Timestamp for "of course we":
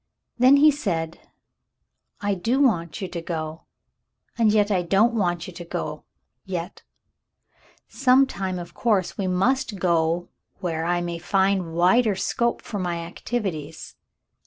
8.57-9.27